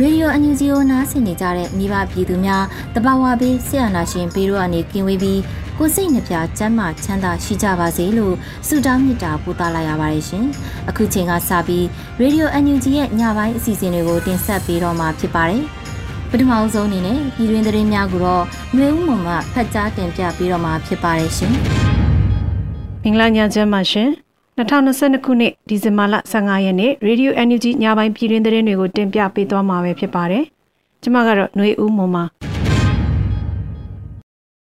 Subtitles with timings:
[0.00, 2.64] ရေဒီယိုအန်ယူဂျီကိုနားဆင်နေကြတဲ့မိဘပြည်သူများ
[2.94, 5.40] တဘာဝဘေးဆရာနာရှင်ဘေးတို့ကနေကင်းဝေးပြီး
[5.78, 8.34] ကိုစိတ်နှပြချမ်းသာချမ်းသာရှိကြပါစေလို့
[8.66, 10.44] ဆုတောင်းမေတ္တာပို့သလာရပါတယ်ရှင်။
[10.88, 11.86] အခုချိန်ကစပြီး
[12.20, 15.62] ရေဒီယိုအန်ယူဂျီရဲ့ညပိုင်းအစီအစဉ်တွေကိုတင်ဆက်ပေးတော့မှာဖြစ်ပါတယ်။
[16.30, 21.54] ပထမဆုံးအနေနဲ့ပြည်တွင်းသတင်းများကိုတော့ຫນွေဦးမမဖတ်ကြားတင်ပြပေးတော့မှာဖြစ်ပါတယ်ရှင်။
[23.02, 24.10] မင်္ဂလာညချမ်းပါရှင်။
[24.58, 30.44] 2022ခုနှစ်ဒီဇင်ဘာလ15ရက်နေ့ Radio NUG ညပိုင်းပြည်တွင်သတင်းတွေကိုတင်ပြပေးသွားမှာပဲဖြစ်ပါတယ်။
[31.02, 32.24] ကျွန်မကတော့ຫນွေဦးမွန်ပါ။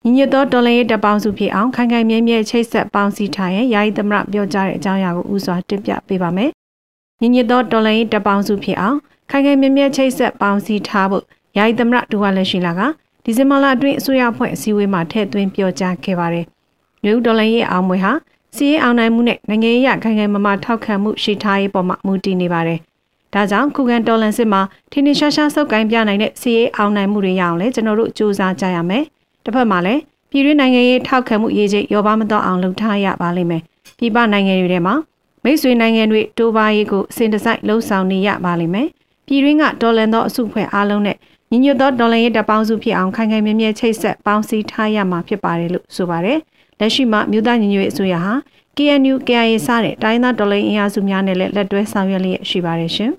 [0.04, 6.50] ညီညွတ်သောတော်လှန်ရေးတပ်ပေါင်းစုဖြစ်အောင်ခိုင်ခိုင်မြဲမြဲချိတ်ဆက်ပေါင်းစည်းထားရင်ယာယီသမရပြောကြားတဲ့အကြောင်းအရာကိုဥစွာတင်ပြပေးပါမယ်။
[7.22, 8.98] ညီညွတ်သောတော်လှန်ရေးတပ်ပေါင်းစုဖြစ်အောင်
[9.32, 11.24] ခိုင်ခိုင်မြဲမြဲချိတ်ဆက်ပေါင်းစည်းထားဖို့
[11.58, 12.82] ယာယီသမရဒူဝါလက်ရှိလာက
[13.24, 16.46] ဒီဇင်ဘာလအတွင်းအစိုးရဖွဲ့အစည်းအဝေးမှာထည့်သွင်းပြောကြားခဲ့ပါတယ်။
[17.04, 18.12] မြို့တော်လှန်ရေးအောင်မွေဟာ
[18.58, 22.80] စီးရေးအောင်နိုင်မှုနဲ့နိုင်ငံရေးခိုင်ခိုင်မာမာထောက်ခံမှုရှိထားရေးပေါ်မှာမူတည်နေပါတယ်။
[23.34, 29.04] ဒါကြောင့်ခုခံတော်လှန်စစ်မှာထင်းထင်းရှားရှားစုပ်ကိုင်းပြနိုင်တဲ့စီးရေးအောင်နိုင်မှုတွေရအောင်လဲကျွန်တော်တို့စူးစမ်းကြရမယ်။
[29.44, 33.62] တစ်ဖက်မှာလည်းပြည်တွင်းနိုင်ငံရေးထောက်ခံမှုရေးချိတ်ရောပါမတော့အောင်လုပ်ထားရပါလိမ့်မယ်။
[33.98, 34.96] ပြည်ပနိုင်ငံတွေထဲမှာ
[35.44, 38.88] မိတ်ဆွေနိုင်ငံတွေတိုးပါရေးကိုအစဉ်တစိုက်လှုံ့ဆော်နေရပါလိမ့်မယ်။
[39.28, 41.18] ပြည်တွင်းကတော်လန်သောအစုဖွဲ့အားလုံးနဲ့
[41.52, 46.40] ညီညွတ်သောတော်လှန်ရေးတပ်ပေါင်းစုဖြစ်အောင်ခိုင်ခိုင်မြဲမြဲချိတ်ဆက်ပေါင်းစည်းထားရမှာဖြစ်ပါတယ်လို့ဆိုပါတယ်။
[46.80, 48.34] လက်ရှိမှာမြို့သားညီညွတ်ရေးအစိုးရဟာ
[48.78, 53.12] KNU KIA စတဲ့တိုင်းသားတော်လှန်အင်အားစုများနဲ့လည်းလက်တွဲဆောင်ရွက်လျက်ရှိပါတယ်ရှင်။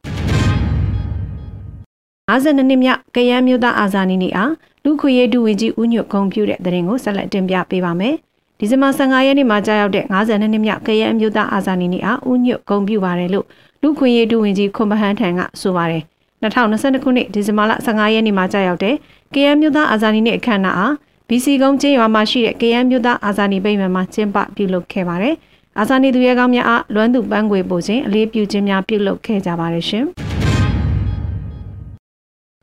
[2.31, 4.53] 52နှစ်မြောက်ကရန်မျိုးသားအာဇာနည်နေ့အား
[4.85, 8.15] လူခွေရေးဒုဝန်ကြီးဦးညွတ်ဂုံပြုတဲ့တဲ့ရင်ကိုဆက်လက်တင်ပြပေးပါမယ်။
[8.59, 13.47] ဒီဇင်ဘာ15ရက်နေ့မှာကြာရောက်တဲ့52နှစ်မြောက်ကရန်မျိုးသားအာဇာနည်နေ့အားဦးညွတ်ဂုံပြုပါတယ်လို့
[13.83, 16.03] လူခွေရေးဒုဝန်ကြီးခွန်မဟန်းထံကဆိုပါတယ်။
[16.43, 18.95] 2022ခုနှစ်ဒီဇင်ဘာလ15ရက်နေ့မှာကြာရောက်တဲ့
[19.35, 20.95] ကရန်မျိုးသားအာဇာနည်နေ့အခမ်းအနားအား
[21.31, 25.35] BC ကုန်းကျေးရွာမှာရှိတဲ့ကရန်မျိုးသားအာဇာနည်ဗိမာန်မှာကျင်းပပြုလုပ်ခဲ့ပါတယ်။
[25.79, 30.05] အာဇာနည်သူရဲကောင်းများအားလွမ်းသူပန်းခွေပို့ခြင်းအလေးပြုခြင်းများပြုလုပ်ခဲ့ကြပါတယ်ရှင်။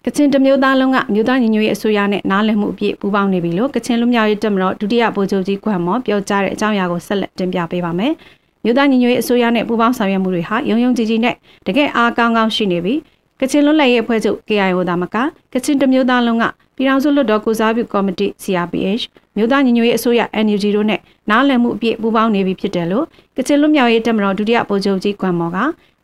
[0.05, 8.11] ကချင်တမျိုးသားလုံးကမြို့သားညီညွတ်ရေးအစိုးရနဲ့နားလည်မှုအပြည့်ပူးပေါင်းနေပြီလို့ကချင်လူမျိုးရေးတက်မတော်ဒုတိယဗိုလ်ချုပ်ကြီးကွမ်မော်ပြောကြားတဲ့အကြောင်းအရာကိုဆက်လက်တင်ပြပေးပါမယ်။
[8.63, 11.35] မြို့သားညီညွတ်ရေးအစိုးရနဲ့ပူးပေါင်းဆောင်ရွက်မှုတွေဟာရုံရုံကြည်ကြည်နဲ့
[11.67, 12.93] တကယ်အားကောင်းကောင်းရှိနေပြီ။
[13.41, 15.15] ကချင်လွတ်လပ်ရေးအဖွဲ့ချုပ် KIO ဒါမက
[15.53, 19.03] ကချင်တမျိုးသားလုံးက ပြည်ထောင်စုလွှတ်တော်ကိုစားပြုကော်မတီ CRPH
[19.35, 20.99] မြို့သားညီညွတ်ရေးအစိုးရ NUG တို့နဲ့
[21.29, 23.05] နားလည်မှုအပြည့်ပူးပေါင်းနေပြီဖြစ်တယ်လို့
[23.37, 25.59] ကချင်လွတ်မြောက်ရေးတပ်မတော်ဒုတိယဗိုလ်ချုပ်ကြီးကွမ်မော်က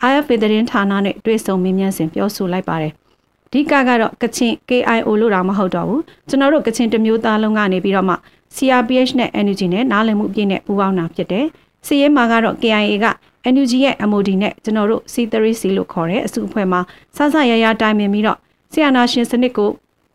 [0.10, 2.92] IFA သတင်းဌာနနဲ့တွေ့ဆုံမေးမြန်းစဉ်ပြောဆိုလိုက်ပါတယ်။
[3.52, 8.16] ဒီကကတော့ကချင် KIO လို့တော့မဟုတ်တော့ဘူးကျွန်တော်တို့ကချင်တမျိုးသားလုံးကနေပြီးတော့မှ
[8.56, 11.46] CRPH နဲ့ NUG နဲ့နားလည်မှုအပြည့်နဲ့ပူးပေါင်းတာဖြစ်တယ်။
[11.88, 13.08] စီရဲမှာကတော့ KIA က
[13.54, 16.80] NUG ရဲ့ MOD နဲ့ကျွန်တော်တို့ C3C လို့ခေါ်တဲ့အစုအဖွဲ့မှာ
[17.16, 18.38] စဆရရတိုင်ပင်ပြီးတော့
[18.72, 19.70] ဆီယနာရှင်စနစ်ကို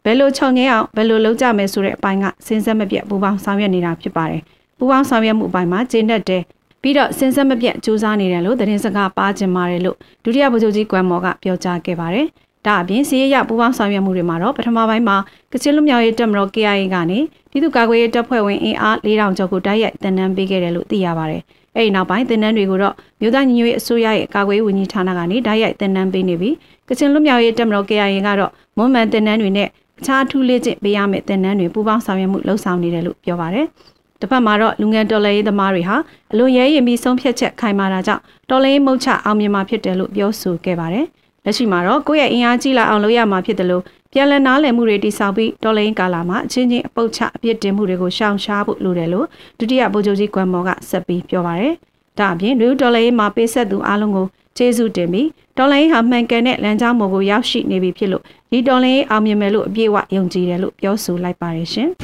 [0.08, 4.42] ဘယ်လိုခြုံငဲအောင်ဘယ်လိုလုပ်ကြမယ်ဆိုတဲ့အပိုင်းကစဉ်ဆက်မပြတ်ပူပေါင်းဆောင်ရွက်နေတာဖြစ်ပါတယ်။
[4.78, 6.42] ပူပေါင်းဆောင်ရွက်မှုအပိုင်းမှာကျင်းတတ်တယ်
[6.82, 12.26] ပြီးတော့စဉ်ဆက်မပြတ်စူးစမ်းနေတယ်လို့သတင်းစကားပါကျင်ပါတယ်လို့ဒုတိယဗိုလ်ချုပ်ကြီးကွမ်မော်ကပြောကြားခဲ့ပါတယ်။
[12.66, 15.16] ဒါအပြင်စီးရရပူပေါင်းဆောင်ရွက်မှုတွေမှာတော့ပထမပိုင်းမှာ
[15.52, 17.18] ကချင်လူမျိုးရေးတပ်မတော် KIA ကနေ
[17.50, 21.42] ပြည်သူ့ကာကွယ်ရေးတပ်ဖွဲ့ဝင်အင်အား4000ကျော်ကိုတိုက်ရိုက်တင်နန်းပေးခဲ့တယ်လို့သိရပါတယ်။
[21.76, 26.54] အဲဒီနောက်ပိုင်းတင်နန်းတွေကိုတော့မြို့သားညီညွတ်ရေးအစိုးရရဲ့ကာကွယ်ရေးဝန်ကြီးဌာနကနေတိုက်ရိုက်တင်နန်းပေးနေပြီး
[26.88, 29.68] ကချင်လူမျိုးရေးတပ်မတော် KIA ကတော့မွန်မှန်တင်နန်းတွေနဲ့
[29.98, 33.66] အခြားထူးလေ့ကျင့်ပေးရမယ့်သင်တန်းတွေပူးပေါင်းဆောင်ရွက်မှုလှုပ်ဆောင်နေတယ်လို့ပြောပါတယ်။
[34.20, 35.96] တစ်ဖက်မှာတော့လူငယ်တော်လှန်ရေးသမားတွေဟာ
[36.32, 41.06] အလွန်ရဲရင်ပြီးဆုံးဖြတ်ချက်ခိုင်မာတာကြောင့်တော်လှန်ရေးမုတ်ချအောင်မြင်မှာဖြစ်တယ်လို့ပြောဆိုခဲ့ပါတယ်။
[41.44, 43.82] လက်ရှိမှာတော့ကိုယ့်ရဲ့အင်အားကြီးလာအောင်လုပ်ရမှာဖြစ်တယ်လို့
[44.12, 49.26] ပြန်လည်နားလည်မှုတွေတိစောက်ပြီးတော်လှန်ရေးကာလမှာအချင်းချင်းအပုတ်ချအပြစ်တင်မှုတွေကိုရှောင်ရှားဖို့လိုတယ်လို့
[49.58, 51.72] ဒုတိယဗိုလ်ချုပ်ကြီးကွမ်မော်ကဆက်ပြီးပြောပါတယ်။
[52.18, 61.88] ဒါအပြင်လူတော်လှန်ရေးမှာပေးဆက်သူအားလုံးကို ကျေးဇူးတင်ပြီးတော်လိုင်းဟာမှန်ကန်တဲ့လမ်းကြောင်းပေါ်ကိုရောက်ရှိနေပြီဖြစ်လို့ဒီတော်လိုင်းအောင်မြင်မယ်လို့အပြည့်အဝယုံကြည်တယ်လို့ပြောဆိုလိုက်ပါတယ်ရှင်။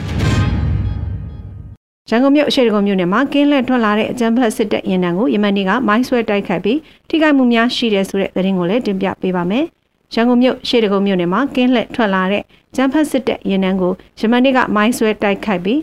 [2.08, 6.78] ရန်ကုန်မြို့အရှိတကုံမြို့နယ်မှာကင်းလက်ထွက်လာတဲ့အကြမ်းဖက်စစ်တပ်ရင်နံကိုယမန်နေ့ကမိုင်းဆွဲတိုက်ခိုက်ပြီး
[7.08, 9.64] ထိခိုက်မှုများရှိတယ်ဆိုတဲ့သတင်းကိုလည်းတင်ပြပေးပါမယ်။
[10.14, 12.43] ရန်ကုန်မြို့အရှိတကုံမြို့နယ်မှာကင်းလက်ထွက်လာတဲ့
[12.76, 15.81] ကြမ်းဖက်စစ်တပ်ရင်နံကိုယမန်နေ့ကမိုင်းဆွဲတိုက်ခိုက်ပြီး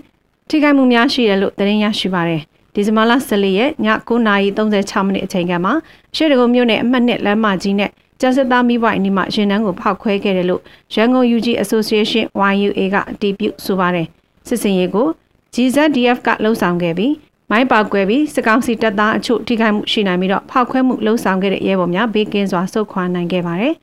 [0.49, 2.41] ထိခိုက်မှုများရှိတယ်လို့သတင်းရရှိပါတယ်။
[2.73, 10.61] ဒီဇင်ဘာလ14ရက်ည9:36မိနစ်အချိန်ကမှအရှိတကုံမြို့နယ်အမှတ်1လမ်းမကြီးနဲ့ကျန်းစစ်သားမိဘအနီးမှာရင်နှန်းကိုဖောက်ခွဲခဲ့တယ်လို့
[10.93, 12.23] ရန်ကုန် UG Association
[12.55, 14.07] YUA ကအတည်ပြုဆိုပါတယ်
[14.47, 15.07] စစ်စင်ရေးကို
[15.53, 17.13] GZDF ကလှုံ့ဆော်ခဲ့ပြီး
[17.51, 23.73] မိုင်းပေါက်ကွဲပြီးစကောင်းစီတပ်သားအချို့ထိခိုက်မှုရှိနိုင်ပြီးတော့ဖောက်ခွဲမှုလှုံ့ဆော်ခဲ့တဲ့ရဲဘော်များဘေးကင်းစွာဆုတ်ခွာနိုင်ခဲ့ပါတယ်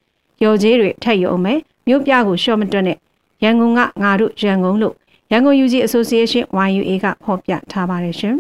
[0.45, 1.59] ရော်ကြီးတွေထက်ရုံမဲ့
[1.89, 2.99] မြို့ပြကိုရှော့မတွက်နဲ့
[3.45, 4.95] ရန်ကုန်ကငါတို့ရန်ကုန်လို့
[5.33, 8.37] ရန်ကုန် UG Association YUA ကဖော်ပြထားပါတယ်ရှင်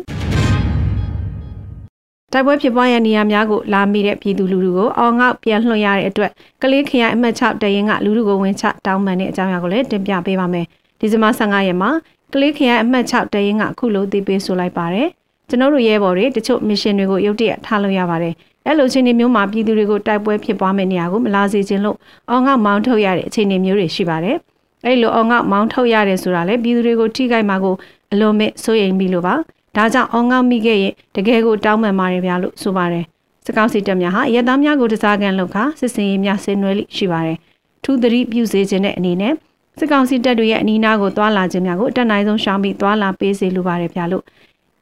[2.32, 6.30] တိုက်ပွဲဖြစ်ပွားရနေရာများကိုလာမိတဲ့ပြည်သူလူထုကိုအောင်ငေါပြန်လွှတ်ရတဲ့အတွက်
[6.62, 10.66] ကလေးခရိုင်အမှတ်6တရင်ကလူထုကိုဝင်ချတောင်းပန်တဲ့အကြောင်းအရာကိုလည်းတင်ပြပေးပါမယ်
[11.00, 11.90] ဒီဇင်ဘာ15ရက်မှာ
[12.32, 15.08] ကလေးခရိုင်အမှတ်6တရင်ကအခုလိုသိပေးဆိုလိုက်ပါတယ်
[15.48, 18.34] ကျွန်တော်တို့ရဲဘော်တွေတချို့မစ်ရှင်တွေကိုရုတ်တရက်ထားလို့ရပါတယ်
[18.66, 21.96] အဲ့လိုအခြေအနေမျိုးမှာပြည်သူတွေကိုတိုက်ပွဲဖြစ်ပွားမယ့်နေရာကိုမလာစေချင်လို့
[22.30, 24.36] အောင်ငေါမောင်းထုတ်ရတဲ့အခြေအနေမျိုးတွေရှိပါတယ်
[24.84, 27.74] အဲ့လိုအောင်ငေါမောင်းထုတ်ရတယ်ဆိုတာလေပြည်သူတွေကိုထိခိုက်မှာကို
[28.12, 29.34] အလွန်မဲ့စိုးရိမ်ပြီးလို့ပါ
[29.76, 33.04] ဒါကြောင့်အောင်ငေါမိခဲ့ရင်တကယ်ကိုတောင်းပန်ပါတယ်ဗျာလို့ဆိုပါတယ်
[33.46, 37.38] စကောက်စီတက်များဟာရဲသားများကိုတစားကန်လောက်ခါစစ်စင်ရေးများဆင်နွှဲလိရှိပါတယ်
[37.84, 39.32] ထူးသတိပြုစေခြင်းတဲ့အနေနဲ့
[39.78, 44.24] စစ်ကောင်စီတပ်တွေရဲ့အနီးနားကိုသွာလာခြင်းများကိုအတက်နိုင်ဆုံးရှောင်ပြီးသွာလာပေးစေလိုပါတယ်ဗျာလို့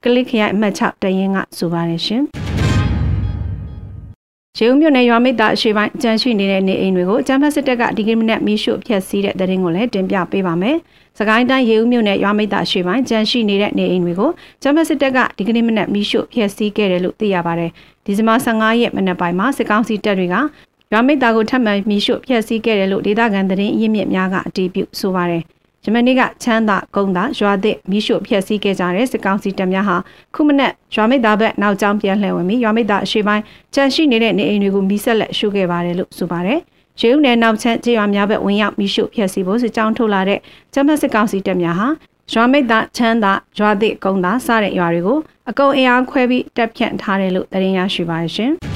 [0.03, 2.23] ကလစ်ခရိုင်အမှတ်6တရင်ကဆိုပါတယ်ရှင်
[4.59, 10.77] ရေဦးမြို့နယ်ရွာမိတ်သားအရှိပိုင်းကြမ်းရှိနေတဲ့နေအိမ်တွေကိုကျမ်းဖတ်စစ်တပ်ကဒီကနေ့မနက်မီးရှို့ဖျက်ဆီးတဲ့တဲ့ရင်ကိုလည်းတင်ပြပေးပါမယ်။
[11.19, 14.31] စကိုင်းတိုင်းရေဦးမြို့နယ်ရွာမိတ်သားအရှိပိုင်းကြမ်းရှိနေတဲ့နေအိမ်တွေကို
[14.63, 17.71] ကျမ်းဖတ်စစ်တပ်ကဒီကနေ့မနက်မီးရှို့ဖျက်ဆီးခဲ့တယ်လို့သိရပါတယ်။
[18.05, 20.35] ဒီဇင်ဘာ15ရက်မနက်ပိုင်းမှာစစ်ကောင်စီတပ်တွေက
[20.93, 25.45] ရွာမိတ်သားကိုထပ်မံမီးရှို့ဖျက်ဆီးခဲ့တယ်လို့ဒေသခံသတင်းအရင်းမြစ်များကအတည်ပြုဆိုပါတယ်။
[25.85, 29.97] ယမနေ့ကချမ်းသာကုန်းသာရွာသစ်မိရှုဖျက်ဆီးခဲ့ကြတဲ့စစ်ကောင်စီတပ်များဟာ
[30.35, 33.43] ခုမနက်ရွာမိတ်သားဘက်နောက်ကျောင်းပြန်လှည့်ဝင်ပြီးရွာမိတ်သားအရှိပိုင်း
[33.75, 36.59] ကြန့်ရှိနေတဲ့နေအိမ်တွေကိုမိဆက်လက်ရှုခဲ့ပါတယ်လို့ဆိုပါတယ်။
[37.01, 40.41] ရေဦးနယ်နောက်ချမ်းကျေးရွာများဘက်ဝင်ရောက်မိရှုဖျက်ဆီးဖို့စစ်ကြောင်းထုတ်လာတဲ့
[40.75, 41.89] ကျမတ်စစ်ကောင်စီတပ်များဟာ
[42.33, 45.19] ရွာမိတ်သားချမ်းသာရွာသစ်ကုန်းသာစတဲ့ရွာတွေကို
[45.51, 48.53] အကုံအင်အားခွဲပြီးတပ်ဖြန့်ထားတယ်လို့သတင်းရရှိပါရှင်။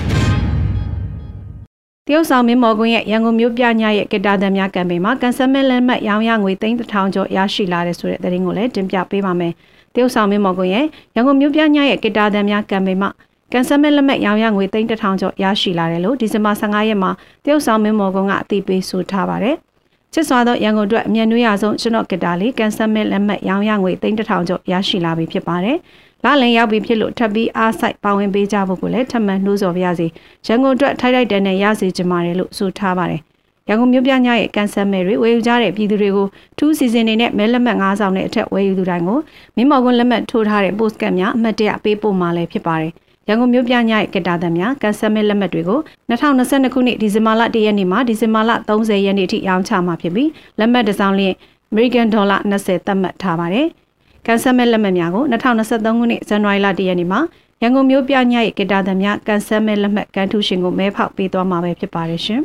[2.10, 9.52] တရုတ်ဆောင်မင်းမော်ကွင်းရဲ့ရန်ကုန်မြို့ပြညရဲ့ကတာတံများကမ်ပိန်းမှာကန်ဆယ်မဲလက်မှတ်ရောင်းရငွေ3000ကျော်ရရှိလာတဲ့ဆိုတဲ့သတင်းကိုလည်းတင်ပြပေးပါမယ်။
[9.94, 13.10] တရုတ်ဆောင်မင်းမော်ကွင်းရဲ့ရန်ကုန်မြို့ပြညရဲ့ကတာတံများကမ်ပိန်းမှာ
[13.52, 17.10] ကန်ဆယ်မဲလက်မှတ်ရောင်းရငွေ3000ကျော်ရရှိလာတယ်လို့ဒီဇင်ဘာ15ရက်မှာ
[17.44, 19.56] တရုတ်ဆောင်မင်းမော်ကွန်းကအသိပေးဆိုထားပါတယ်။
[20.12, 25.78] ချစ်စွာသောရန်ကုန်အတွက်အမြန်နွေးရဆုံးကျွန်တော်ကတာလေးကန်ဆယ်မဲလက်မှတ်ရောင်းရငွေ3000ကျော်ရရှိလာပြီဖြစ်ပါတယ်။
[26.24, 30.06] လာလင်ရောက်ပြီဖြစ်လို့ထပ်ပြီးအားဆိုင်ပါဝင်ပေးကြဖို့ကိုလည်းထပ်မံနှိုးဆော်ပါရစေ
[30.46, 33.20] ရန်ကုန်အတွက်ထိုက်ထိုက်တန်တန်ရစေချင်ပါတယ်လို့ဆိုထားပါတယ်
[33.68, 36.26] ရန်ကုန်မြို့ပြညရဲ့ကန်ဆယ်မဲတွေဝယ်ယူကြတဲ့ပြည်သူတွေကို
[36.58, 39.18] ထူးစီစဉ်နေနဲ့မဲလက်မှတ်9ဆောင်နဲ့အထက်ဝယ်ယူသူတိုင်းကို
[39.56, 42.92] မင်းမော်ကွန်းလက်မှတ်ထိုးထားတဲ့ post ကတ်များအမှတ်တရပေးပို့မှာလည်းဖြစ်ပါတယ်
[43.30, 45.80] ရန်ကုန်မြို့ပြညရဲ့ကတာသံများကန်ဆယ်မဲလက်မှတ်တွေကို
[46.10, 51.34] 2022ခုနှစ်ဒီဇင်ဘာလ1ရက်နေ့မှဒီဇင်ဘာလ30ရက်နေ့အထိရောင်းချမှာဖြစ်ပြီးလက်မှတ်တစ်စောင်လျင်
[51.72, 53.66] American Dollar 20သတ်မှတ်ထားပါတယ်။
[54.26, 57.20] ကန်ဆယ်မဲ့လက်မှတ်များကို2023ခုနှစ်ဇန်နဝါရီလ1ရက်နေ့မှာ
[57.62, 62.40] ရန်ကုန်မြို့ပြညရဲ့ကေတာသံများကန်ဆယ်မဲ့လက်မှတ်ကန်ထူရှင်ကိုမဲဖောက်ပေးသွားမှာပဲဖြစ်ပါတယ်ရှင်။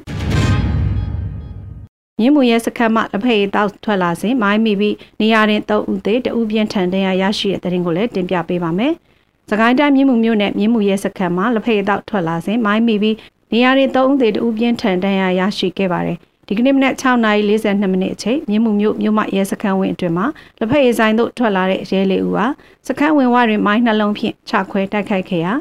[2.20, 8.94] မြင်းမူရဲ့စခန်းမှလက်ဖက်ရည်တောက်ထွက်လာစဉ်မိုင်းမိပြီးနေရာတွင်၃ဦးသေးတဦးပြင်းထန်တဲ့ရရှိတဲ့တဲ့ရင်ကိုလည်းတင်ပြပေးပါမယ်။
[9.50, 13.16] စကိုင်းတိုင်းမြင်းမူမြို့နယ်မြင်းမူရဲ့စခန်းမှလက်ဖက်ရည်တောက်ထွက်လာစဉ်မိုင်းမိပြီး
[13.52, 20.26] နေရာတွင်၃ဦးသေးတဦးပြင်းထန်တဲ့ရရှိခဲ့ပါတယ်။ဒီကနေ့မနက်6:42မိနစ်အချိန်မြင်းမှုမြို့မြို့မရဲစခန်းဝင်းအတွင်မှာ
[20.60, 22.46] လက်ဖက်ရည်ဆိုင်သို့ထွက်လာတဲ့ရဲလေးဦးဟာ
[22.88, 25.54] စခန်းဝင်ဝတွင်မိုင်းနှလုံးဖြင့်ချခွဲတိုက်ခိုက်ခဲ့ရာ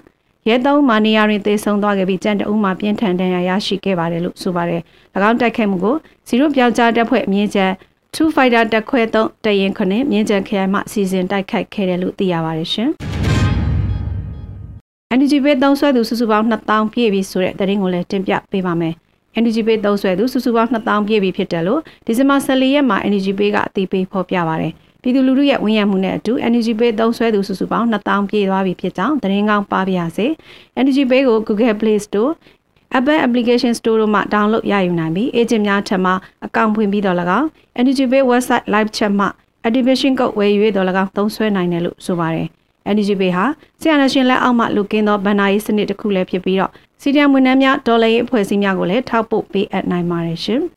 [0.49, 4.83] ရဲသုံးမာနေယာတွင်သေဆုံးသွားခဲ့ပြီးကြံတအုံးမှာပြင်းထန်ဒဏ်ရာရရှိခဲ့ပါတယ်လို့ဆိုပါတယ်။၎
[5.29, 5.97] င်းတိုက်ခိုက်မှုကို
[6.29, 7.73] စီရိုပြောက်ကြားတပ်ဖွဲ့အမြင့်ကျန်
[8.15, 12.91] 2 fighter တက်ခွဲ3တရင်ခုနှစ်မြင်းကျန်ခရိုင်မှစီစဉ်တိုက်ခိုက်ခဲ့တယ်လို့သိရပါတယ်ရှင်။
[15.19, 18.95] NGB သုံးဆွဲသူစုစုပေါင်း2000ပြည့်ပြီဆိုတဲ့သတင်းကိုလည်းတင်ပြပေးပါမယ်။
[19.39, 30.27] Energy Pay သုံးစွဲသူစုစုပေါင်း2000ပြည့်ပြီဖြစ်တယ်လို့ဒီဇင်ဘာ14ရက်မှာ Energy Pay ကအသိပေးဖော်ပြပါရတယ်။ပြည်သူလူထုရဲ့ဝန်ရမှုနဲ့အတူ Energy Pay သုံးစွဲသူစုစုပေါင်း2000ပြည့်သွားပြီဖြစ်ကြောင်းသတင်းကောင်းပါပြရစေ။
[30.81, 32.31] Energy Pay ကို Google Play Store
[32.99, 36.13] Apple Application Store တို့မှာ download ရယူနိုင်ပြီး agent များထံမှ
[36.47, 37.47] အကောင့်ဖွင့်ပြီးတော့၎င်း
[37.81, 39.27] Energy Pay website live chat မှ
[39.67, 42.49] activation code ဝယ်ယူရတော့၎င်းသုံးစွဲနိုင်တယ်လို့ဆိုပါတယ်။
[42.93, 43.45] NGB ဟာ
[43.81, 46.71] ဆီယနာရှင်လက်အောက်မှလူကင်းသောဗန်နာရေးစနစ်တစ်ခုလည်းဖြစ်ပြီးတော့
[47.03, 50.63] စီဒီယမ်ဝန်ထမ်းများဒေါ်လာရေးအဖွဲ့အစည်းများကိုလည်းထောက်ပို့ပေးအပ်နိုင်ပါတယ်ရှင်။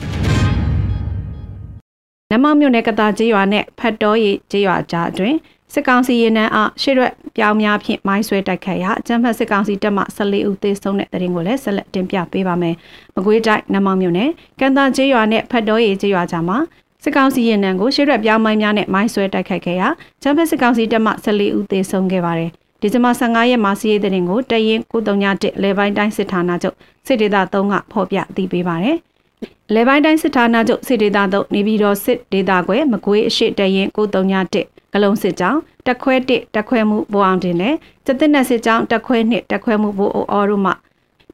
[2.32, 5.38] နမောင်မြို့နယ်ကတာကျေးရွာနဲ့ဖတ်တော်ရီကျေးရွာကြားအတွင်း
[5.74, 12.76] စစ်ကောင်စီရင်နှန်းအရှေ့ရွက်ပြောင်းများဖြင့်မိုင်းဆွဲတိုက်ခိုက်ရာအကြမ်းဖက်စစ်ကောင်စီတပ်မှ14ဦးသေဆုံးတဲ့တဲ့ရင်ကိုလည်းဆက်လက်တင်ပြပေးပါမယ်။
[13.16, 16.58] မကွေးတိုင်းနမောင်မြို့နယ်ကန်တာကျေးရွာနဲ့ဖတ်တော်ရီကျေးရွာကြားမှာ
[17.04, 19.88] စစ်ကောင်စီရင်နံကိုရှေ့ရက်ပြောင်းမိုင်းများနဲ့မိုင်းဆွဲတိုက်ခိုက်ခဲ့ရာ
[20.22, 22.50] ချမ်ပစစ်ကောင်စီတပ်မှ14ဦးသေဆုံးခဲ့ပါတယ်။
[22.82, 26.76] ဒီဇင်ဘာ15ရက်မှာစီးရဲတဲ့ရင်ကိုတရင်931လေပိုင်းတိုင်းစစ်ဌာနချုပ်
[27.08, 28.98] စစ်ဒေသ3ကဖော်ပြအသိပေးပါတယ်။
[29.74, 37.76] လေပိုင်းတိုင်းစစ်ဌာနချုပ်စစ်ဒေသ3နေပြည်တော်စစ်ဒေသကွယ်မကွေးအရှိတရင်931ကလုံးစစ်ကြောင်းတက်ခွဲ1တက်ခွဲမှုဘိုးအောင်တင်နဲ့
[38.06, 40.72] စက်တင်နက်စစ်ကြောင်းတက်ခွဲ2တက်ခွဲမှုဘိုးအော်တို့မှ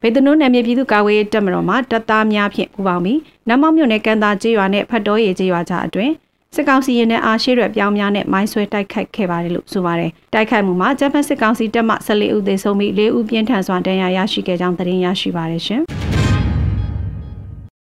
[0.03, 6.11] ဘေဒနုနယ်မြေပြည်သူ့ကာကွယ်ရေးတပ်မတော်မှတပ်သားများဖြင့်ပူးပေါင်းပြီးနမောက်မြို့နယ်ကန်တာကျေးရွာနဲ့ဖတ်တော်ရည်ကျေးရွာကြားအတွင်
[6.55, 15.81] စစ်ကောင်စီရင်နဲ့အားရှိရွက်ပြောင်းများနဲ့မိုင်းဆွဲတိုက်ခိုက်ခဲ့ပါတယ်လို့ဆိုပါတယ်။တိုက်ခိုက်မှုမှာဂျပန်စစ်ကောင်စီတပ်မှ14ဦးသေဆုံးပြီး4ဦးပြင်းထန်စွာဒဏ်ရာရရှိခဲ့ကြောင်းသတင်းရရှိပါတယ်ရှင်။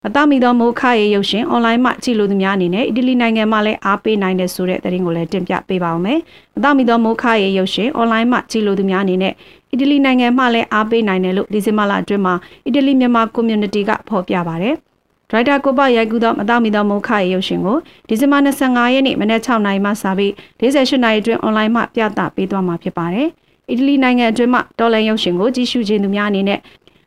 [0.08, 6.20] အတမီသောမိုးခရေရုပ်ရှင်အွန်လိုင်းမှာကြည့်လို့သူများအနေနဲ့အီတလီနိုင်ငံမှာလည်းအားပေးနိုင်တဲ့ဆိုတဲ့သတင်းကိုလည်းတင်ပြပေးပါောင်းမယ်။
[6.58, 9.34] အတမီသောမိုးခရေရုပ်ရှင်အွန်လိုင်းမှာကြည့်လို့သူများအနေနဲ့
[9.72, 14.76] အီတလီနိုင်ငံမှလည်းအားပေးနိုင်တယ်လို့ဒီဇင်ဘာလအတွင်းမှာအီတလီမြန်မာ community ကဖော်ပြပါတယ်။
[15.30, 17.78] ဒရိုက်တာကိုပရိုက်ကူသောအတမီသောမိုးခရေရုပ်ရှင်ကို
[18.08, 20.32] ဒီဇင်ဘာ25ရက်နေ့မနက်6နာရီမှစပြီး
[20.62, 23.28] 48နာရီအတွင်းအွန်လိုင်းမှာပြသပေးသွားမှာဖြစ်ပါတယ်။
[23.70, 26.60] အီတလီနိုင်ငံအတွင်းမှာတော်လန်ရုပ်ရှင်ကိုကြည့်ရှုခြင်းသူများအနေနဲ့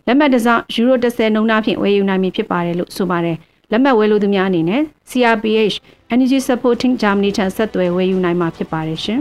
[0.06, 3.36] လက်မှတ်တစ်စောင်းယူရို30နှုန်းသားဖြင့်ဝယ်ယူနိုင်မည်ဖြစ်ပါတယ်လို့ဆိုပါတယ်
[3.70, 5.76] လက်မှတ်ဝယ်လို့သူများအနေနဲ့ CRPH
[6.14, 9.20] Energy Supporting Germany ထံဆက်သွယ်ဝယ်ယူနိုင်မှာဖြစ်ပါတယ်ရှင်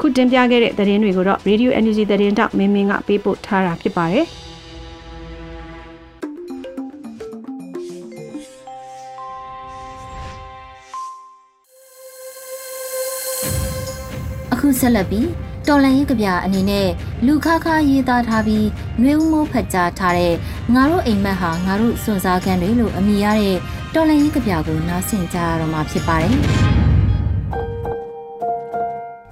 [0.00, 4.26] ခုတင်ပြခဲ့တဲ့သတင်းတွေကိုတော့ Radio Energy သတင်းတောက်မင်းမင်းကပေးပို့ထားတာဖြစ်ပါတယ်
[14.52, 16.88] အခုဆက်လက်ပြီး တော်လန်ရေးကဗျာအနေနဲ့
[17.26, 18.66] လူခါခါရေးသားထားပြီး
[19.02, 20.34] နှွေဦးမိုးဖတ်ကြားထားတဲ့
[20.74, 23.56] ငါတို့အိမ်မက်ဟာငါတို့စွန့်စားခန်းတွေလို့အမည်ရတဲ့
[23.94, 26.36] တော်လန်ရေးကဗျာကိုနားဆင်ကြရတော့မှာဖြစ်ပါတယ်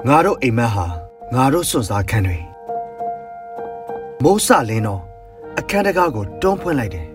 [0.09, 0.87] ငါတို့အိမ်မက်ဟာ
[1.35, 2.39] ငါတို့စွန့်စားခန်းတွေ
[4.23, 5.03] မိုးစလင်းတော့
[5.59, 7.09] အခန်းတကားကိုတွန်းဖွင့်လိုက်တယ်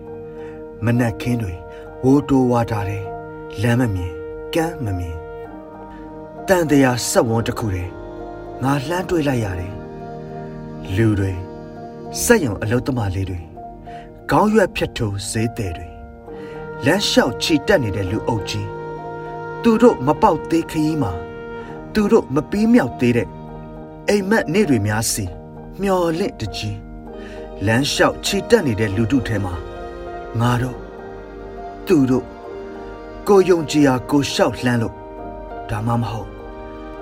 [0.84, 1.54] မနက်ခင်းတွေ
[2.04, 3.04] ဝိုးတိုးဝါထားတယ်
[3.62, 4.12] လမ်းမမြင်
[4.54, 5.16] ကမ်းမမြင်
[6.48, 8.01] တန်တရာဆက်ဝန်းတစ်ခုတည်း
[8.62, 9.72] ငါလှမ်းတွေးလိုက်ရတယ်
[10.96, 11.32] လူတွေ
[12.24, 13.40] စက်ရုံအလုတ်သမားလေးတွေ
[14.30, 15.88] ခေါင်းရွက်ဖြတ်ထိုးဈေးတယ်တွေ
[16.84, 18.68] လမ်းလျှောက်ခြိတက်နေတဲ့လူအုပ်ကြီး
[19.62, 21.12] သူတို့မပေါက်သေးခရီးမှာ
[21.94, 23.28] သူတို့မပြီးမြောက်သေးတဲ့
[24.08, 25.24] အိမ်မက်နေ့တွေများစီ
[25.82, 26.78] မျော်လင့်တကြီး
[27.66, 29.54] လမ်းလျှောက်ခြိတက်နေတဲ့လူတို့ထဲမှာ
[30.40, 30.78] ငါတို့
[31.86, 32.26] သူတို့
[33.28, 34.94] ကိုယုံကြည်ရာကိုလျှောက်လှမ်းလို့
[35.70, 36.28] ဒါမှမဟုတ်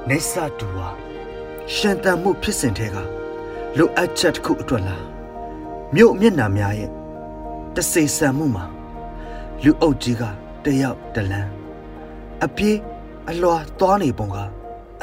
[0.09, 1.10] နေဆာတူဟာ
[1.74, 2.96] ရှင်တန်မှုဖြစ်စဉ်ထဲက
[3.78, 5.04] လိုအပ်ချက်တစ်ခုအတွက်လား
[5.94, 6.90] မြို့မျက်နှာများရဲ့
[7.76, 8.64] တစေဆန်မှုမှာ
[9.64, 10.22] လူအုပ်ကြီးက
[10.64, 11.50] တယောက်တလန်း
[12.44, 12.78] အပြေး
[13.30, 14.36] အလွာသွားနေပုံက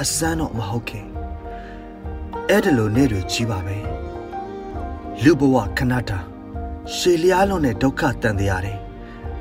[0.01, 1.07] အစမ်းတော့မဟုတ်ခင်
[2.50, 3.77] အဲ့ဒါလိုနေ့တွေကြီးပါပဲ
[5.24, 6.19] လူဘဝခဏတာ
[6.95, 8.79] ရှေလျားလုံးနဲ့ဒုက္ခတန်တရားတယ်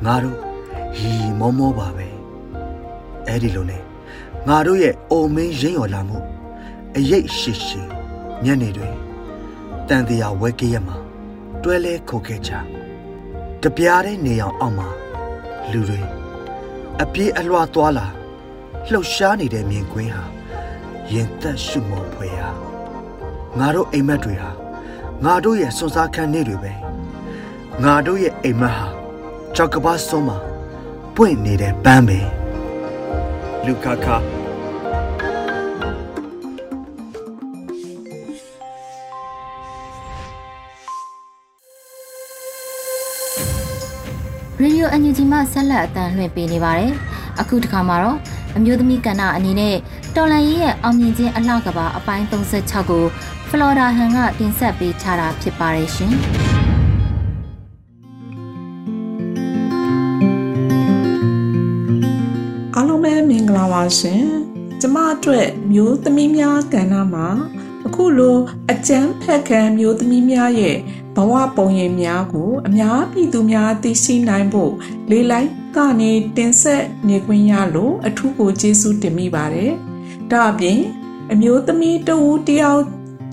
[0.04, 0.38] ငါတို့
[0.96, 2.06] ဟီမောမောပါပဲ
[3.26, 3.82] အဲ့ဒီလိုနဲ့
[4.48, 6.18] ငါတို့ရဲ့အိုမင်းရင်ရော်လာမှု
[6.98, 7.80] အရိပ်ရှိရှိ
[8.44, 8.94] ညနေတွင်
[9.88, 10.96] တန်တရားဝဲကရမှာ
[11.62, 12.52] တွဲလဲခုတ်ခဲ့ကြ
[13.62, 14.88] တပြားတဲ့နေအောင်အောက်မှာ
[15.70, 16.00] လူတွေ
[17.02, 18.06] အပြေးအလွှာသွားလာ
[18.90, 20.24] လှုပ်ရှားနေတဲ့မြင်ကွင်းဟာ
[21.12, 22.50] ရင်သက်ရှုမောဖွယ်ဟာ
[23.58, 24.50] ငါတို့အိမ်မက်တွေဟာ
[25.24, 26.72] ငါတို့ရဲ့စွန်စားခန်းနေတွေပဲ
[27.84, 28.88] ငါတို့ရဲ့အိမ်မက်ဟာ
[29.54, 30.38] ကြောက်ကပါစုံးမှာ
[31.14, 32.18] ပွင့်နေတဲ့ပန်းပဲ
[33.66, 34.16] လူခါခါ
[44.96, 46.92] အန်ယူဂျီမှဆက်လက်အတန်းလွှင့်ပေးနေပါတယ်။
[47.40, 48.18] အခုတစ်ခါမှာတော့
[48.56, 49.76] အမျိုးသမီးကဏ္ဍအနေနဲ့
[50.16, 53.04] တော်လန်ရေးရဲ့အောင်မြင်ခြင်းအလှကပါအပိုင်း36ကို
[53.48, 56.12] ဖလော်ဒါဟန်ကတင်ဆက်ပေးထားတာဖြစ်ပါတယ်ရှင်။
[62.74, 64.22] အားလုံးပဲမင်္ဂလာပါရှင်။
[64.80, 67.28] ကျမအတွက်မျိုးသမီးများကဏ္ဍမှာ
[67.86, 68.36] အခုလို
[68.70, 70.78] အကျန်းဖက်ခံမျိုးသမီးများရဲ့
[71.16, 74.72] ဘဝပုံရိပ်များကိုအများပြည်သူများသိရှိနိုင်ဖို့
[75.10, 79.72] လေးလိုက်ကနေတင်ဆက်နေခွင့်ရလို့အထူးကိုကျေးဇူးတင်မိပါတယ်။
[80.30, 80.80] ဒါအပြင်
[81.32, 82.82] အမျိုးသမီးတဦးတယောက်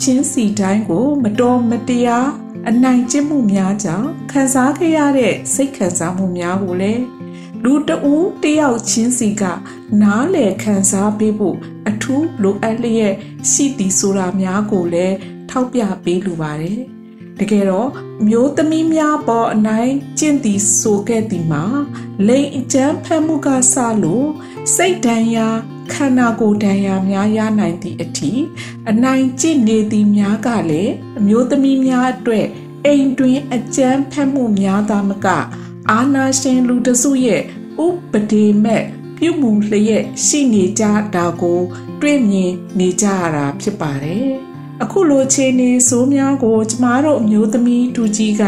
[0.02, 2.30] ချင်းစီတိုင်းကို မတော်မတရား
[2.70, 7.04] အနိုင်ကျင့်မှုများကြောင့်ခံစားခဲ့ရတဲ့စိတ်ခံစားမှုများကိုလည်း
[7.64, 9.44] လူတဦးတယောက်ချင်းစီက
[10.02, 11.58] နားလည်ခံစားပေးဖို့
[11.90, 13.14] အထူးလိုအပ်လျက်
[13.52, 15.16] ရှိသည်ဆိုတာများကိုလည်း
[15.50, 16.82] ထောက်ပြပေးလိုပါတယ်။
[17.40, 17.90] တကယ်တော့
[18.28, 21.64] မျိုးသမီးများပေါ်အနိုင်ကျင့်သည်ဆိုခဲ့သည်မှာ
[22.28, 24.28] လိန်အကျန်းဖက်မှုကစလို့
[24.76, 25.48] စိတ်ဒဏ်ရာ
[25.94, 28.32] ခန္ဓာကိုယ်ဒဏ်ရာများရနိုင်သည့်အထိ
[28.90, 32.48] အနိုင်ကျင့်နေသည်များကလည်းအမျိုးသမီးများအတွက်
[32.86, 35.28] အိမ်တွင်အကျန်းဖက်မှုများသာမက
[35.92, 37.42] အာနာရှင်လူတစုရဲ့
[37.86, 38.84] ဥပဒေမဲ့
[39.18, 40.84] ပြပြုမှုလျက်ရှိနေကြ
[41.16, 41.62] တာကို
[42.02, 44.34] တွေ့မြင်နေကြရတာဖြစ်ပါတယ်။
[44.84, 48.44] အခုလိုခြေနေဆိုးများကိုကျမတို့အမျိုးသမီးတူကြီးက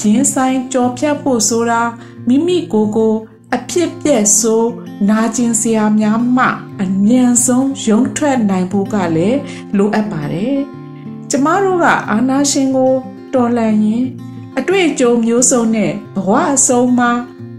[0.00, 1.82] ရင်းဆိုင်ကြော်ဖြတ်ဖို့ဆိုတာ
[2.28, 3.14] မိမိကိုယ်ကို
[3.56, 4.70] အဖြစ်ပြက်ဆိုး
[5.08, 6.46] နာကျင်စရာများမှ
[6.82, 9.38] အမြန်ဆုံးရုံထွက်နိုင်ဖို့ကလည်း
[9.76, 10.56] လိုအပ်ပါတယ်။
[11.30, 12.92] ကျမတို့ကအာနာရှင်ကို
[13.34, 14.04] တော်လှန်ရင်
[14.58, 17.10] အတွေ့အကြုံမျိုးစုံနဲ့ဘဝအဆုံးမှာ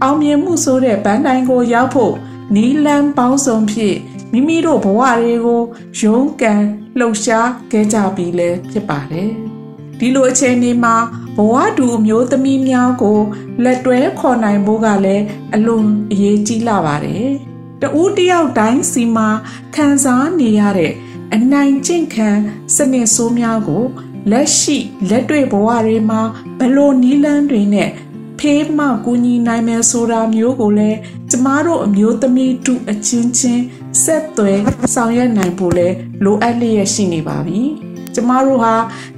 [0.02, 2.14] အောင်မြင်မှုဆိုတဲ့ဗန်းတိုင်ကိုရောက်ဖို့
[2.54, 3.96] နီလန်းပေါင်းစုံဖြင့်
[4.32, 5.62] မိမိတို့ဘဝတွေကို
[6.00, 6.62] ရုန်းကန်
[6.98, 9.30] လှုပ်ရှားခဲ့ကြပြီလဲဖြစ်ပါတယ်။
[9.98, 10.94] ဒီလိုအခြေအနေမှာ
[11.36, 13.18] ဘဝတူအမျိုးသမီးများကို
[13.64, 17.28] လက်တွဲခေါ်နိုင်ဖို့ကလည်းအလွန်အရေးကြီးလာပါတယ်။
[17.82, 19.28] တဦးတယောက်တိုင်းစီမှာ
[19.74, 20.92] ခံစားနေရတဲ့
[21.34, 22.28] အနိုင်ကျင့်ခံ
[22.76, 23.84] စနစ်ဆိုးများကို
[24.30, 24.76] လက်ရှိ
[25.08, 26.20] လက်တွေ့ဘဝတွေမှာ
[26.58, 27.90] ဘလို့နီးလန်းတွေနဲ့
[28.38, 33.64] ဖေးမှကူညီနိုင်မယ်ဆိုတာမျိုးကိုလည်းကျ မတို့အမျိုးသမီးတူအချင်းချင်း
[34.04, 34.60] ဆက်သွယ်
[34.94, 35.88] ဆောင်ရွက်နိုင်ဖို့လဲ
[36.24, 37.60] လိုအပ်လျက်ရှိနေပါပြီ။
[38.14, 38.74] ကျမတို့ဟာ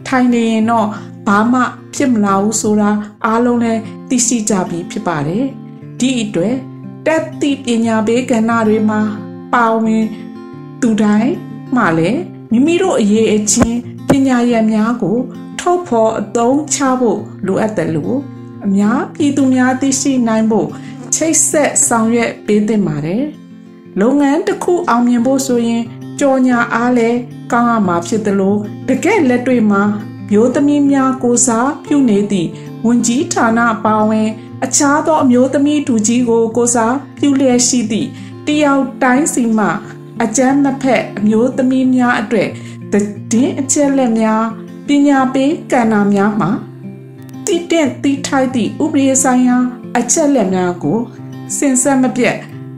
[0.08, 0.88] ထိုင်နေရင်တော့
[1.26, 1.60] ဘာမှ
[1.94, 2.90] ဖြစ်မလာဘူးဆိုတာ
[3.26, 5.44] အားလုံးလည်းသိရှိကြပြီဖြစ်ပါတယ်။
[6.00, 6.54] ဒီအတွက်
[7.06, 9.00] တက်သည့်ပညာပေးကဏ္ဍတွေမှာ
[9.54, 10.04] ပါဝင်
[10.80, 11.32] သူတိုင်း
[11.76, 12.20] မှလည်း
[12.52, 15.18] မိမိတို့အရေးအချင်းပညာရည်များကို
[15.60, 18.16] ထုတ်ဖော်အသုံးချဖို့လိုအပ်တယ်လို့
[18.66, 20.68] အများပြည်သူများသိရှိနိုင်ဖို့
[21.22, 23.24] ချိတ်ဆက်ဆောင်ရွက်ပေးသင့်ပါတယ်။
[24.00, 25.82] လုပ်ငန်းတစ်ခုအောင်မြင်ဖို့ဆိုရင်
[26.20, 27.10] ကြော်ညာအားလဲ
[27.52, 29.82] ကောင်းရမှာဖြစ်တယ်လို့တကယ်လက်တွေ့မှာ
[30.30, 32.48] မျိုးသမီးများကိုစားပြုနေသည့်
[32.86, 34.28] ဝန်ကြီးဌာနအပါအဝင်
[34.64, 38.08] အခြားသောအမျိုးသမီးတူကြီးကိုကိုစားပြုလျက်ရှိသည့်
[38.46, 39.66] တယောက်တိုင်းစီမှ
[40.22, 42.48] အကျမ်းမဖက်အမျိုးသမီးများအတွက်
[42.92, 42.94] တ
[43.40, 44.42] ည်င်းအချက်လက်များ
[44.86, 46.50] ပညာပေးကဏ္ဍများမှာ
[47.46, 49.58] တည်တဲ့တည်ထိုက်သည့်ဥပဒေဆိုင်ရာ
[49.98, 50.98] အချက်လက်များကို
[51.56, 52.36] စင်ဆက်မပြတ်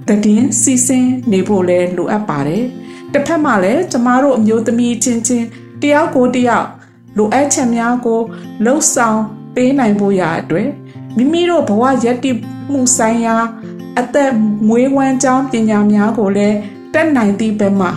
[0.08, 2.64] တည်င်းစီစဉ်နေဖို့လဲလိုအပ်ပါတယ်
[3.12, 5.46] တစ်ဖက်မှာလည်းကျမတို့အမျိုးသမီးချင်းချင်း
[5.82, 6.68] တယောက်ကိုတယောက်
[7.16, 8.20] လိုအပ်ချက်များကို
[8.64, 9.20] လှုပ်ဆောင်
[9.54, 10.68] ပေးနိုင်ဖို့ရာအတွက်
[11.16, 12.36] မိမိတို့ဘဝရည်တည်
[12.72, 13.36] မှုဆိုင်ရာ
[14.00, 14.30] အသက်
[14.68, 16.56] မွေးဝမ်းကြောင်းပညာများကိုလည်း
[16.94, 17.90] တက်နိုင်သည့်ဘက်မှာ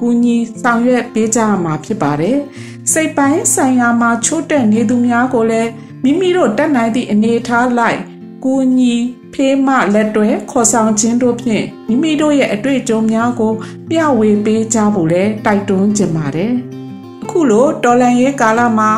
[0.00, 2.36] ကူညီဆောင်ရွက်ပေးကြရမှာဖြစ်ပါတယ်။
[2.92, 5.70] စိတ်ပိုင်းဆိုင်ရာမှာချိုးတက်နေသူများကိုလည်း
[6.04, 7.98] မိမိတို့တက်နိုင်သည့်အနေအထားလိုက်
[8.46, 8.94] ကူညီ
[9.32, 13.52] ဖေးမလက်တွဲခေါ်ဆောင်ခြင်းတို့ဖြင့်မိမိတို့ရဲ့အတွေ့အကြုံများကို
[13.90, 16.52] မျှဝေပေးကြဖို့လည်းတိုက်တွန်းချင်ပါတယ်။
[17.22, 18.90] အခုလိုတော်လန်ရေးကာလမှာ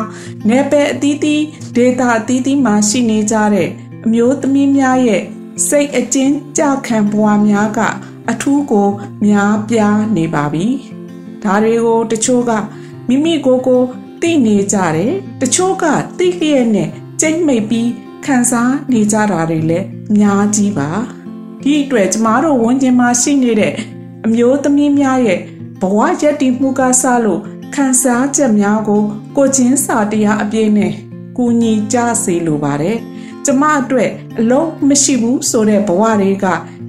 [0.49, 1.43] နယ်ပယ်အသီးသီး
[1.75, 3.69] ဒေတာအသီးသီးမှာရှိနေကြတဲ့
[4.05, 5.23] အမျိုးသမီးများရဲ့
[5.67, 7.79] စိတ်အကျဉ်းကြခံဘဝများက
[8.31, 8.89] အထူးကို
[9.25, 10.65] များပြားနေပါပြီ။
[11.43, 12.51] ဒါတွေကိုတချို့က
[13.07, 13.81] မိမိကိုယ်ကို
[14.21, 15.85] သိနေကြတယ်။တချို့က
[16.17, 16.89] သိလျက်နဲ့
[17.21, 17.89] ကြိတ်မိတ်ပြီး
[18.27, 20.89] ခံစားနေကြတာတွေလည်းအများကြီးပါ။
[21.63, 23.73] ဒီအတွက်ကျမတို့ဝန်ကျင်မှာရှိနေတဲ့
[24.25, 25.39] အမျိုးသမီးများရဲ့
[25.81, 27.41] ဘဝရည်တည်မှုကစလို့
[27.75, 29.03] ခံစားချက်များကို
[29.37, 30.93] ကိုချင်းစာတရားအပြည့်နဲ့
[31.37, 32.97] ကူညီကြစေလိုပါတယ်။
[33.45, 34.09] ကျမအတွက်
[34.39, 36.45] အလုံးမရှိဘူးဆိုတဲ့ဘဝတွေက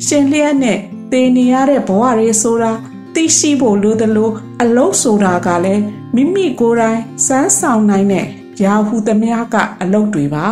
[0.06, 0.78] ရှင်လျက်နဲ့
[1.12, 2.72] တည်နေရတဲ့ဘဝတွေဆိုတာ
[3.14, 4.30] သိရှိဖို့လိုသလို
[4.62, 5.82] အလုံးဆိုတာကလည်း
[6.14, 8.26] မိမိကိုယ်တိုင်စမ်းဆောင်နိုင်တဲ့
[8.64, 10.46] ရာဟုသမျှကအလုံးတွေပါ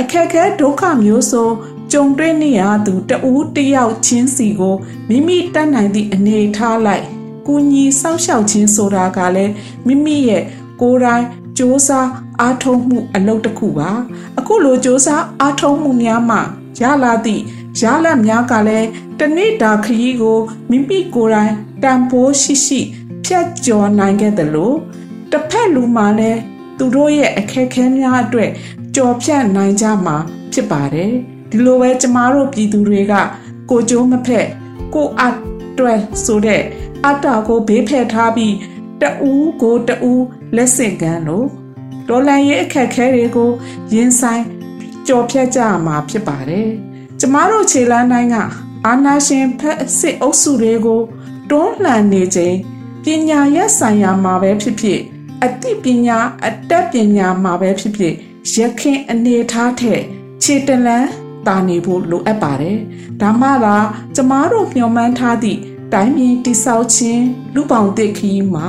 [0.00, 1.46] အခက်ခဲဒုက္ခမျိုးစုံ
[1.92, 4.76] ကြုံတွေ့နေရသူတဦးတယောက်ချင်းစီကို
[5.08, 7.04] မိမိတတ်နိုင်သည့်အနေထားလိုက်
[7.46, 9.52] ကူညီစောင့်ရှောက်ခြင်းဆိုတာကလည်း
[9.86, 10.42] မိမိရဲ့
[10.80, 11.24] ကိုယ်တိုင်
[11.56, 11.88] စ조사
[12.40, 13.90] အားထုတ်မှုအလုပ်တစ်ခုပါ
[14.38, 15.08] အခုလိုစ조사
[15.40, 16.38] အားထုတ်မှုများမှ
[16.80, 17.42] ရလာသည့်
[17.80, 20.38] ရလတ်များကလည်းတနေ့တာခရီးကို
[20.70, 21.52] မိမိကိုယ်တိုင်
[21.82, 22.80] တန်ဖိုးရှိရှိ
[23.24, 24.72] ဖြတ်ကျော်နိုင်ခဲ့သလို
[25.30, 26.40] တစ်ဖက်လူမှလည်း
[26.78, 28.50] သူတို့ရဲ့အခက်ခဲများအတွက်
[28.94, 30.16] ကြော်ဖြတ်နိုင်ကြမှာ
[30.52, 31.12] ဖြစ်ပါတယ်
[31.50, 33.14] ဒီလိုပဲကျမတို့ပြည်သူတွေက
[33.70, 34.46] ကိုကြိုးမဖက်
[34.94, 35.24] ကိုအ
[35.78, 36.62] တွဲဆိုတဲ့
[37.04, 38.54] အတ္တကိုဘေးဖယ်ထားပြီး
[39.00, 40.24] တူးကိုတူး
[40.56, 41.46] လက်ဆင့်ကမ်းလို့
[42.08, 43.50] ဒေါ်လာရဲ့အခက်ခဲတွေကို
[43.94, 44.44] ရင်ဆိုင်
[45.06, 46.68] ကြော်ဖြတ်ကြရမှာဖြစ်ပါတယ်
[47.20, 48.36] ကျမတို့ခြေလမ်းတိုင်းက
[48.86, 51.00] အာနာရှင်ဖက်စစ်အုပ်စုတွေကို
[51.50, 52.56] တွန်းလှန်နေခြင်း
[53.04, 55.00] ပညာရက်ဆိုင်ရာမှာပဲဖြစ်ဖြစ်
[55.42, 58.14] အသိပညာအတတ်ပညာမှာပဲဖြစ်ဖြစ်
[58.54, 60.00] ရခင်အနေထားထက်
[60.42, 61.08] ခြေတလန်း
[61.46, 62.78] တာနေဖို့လိုအပ်ပါတယ်။
[63.20, 63.76] ဒါမှသာ
[64.16, 65.58] ကျမတို့မျှော်မှန်းထားသည့်
[65.92, 68.66] တိုင်းပြည်တိဆောက်ခြင်းလူပေါင်းတစ်ခီးမှာ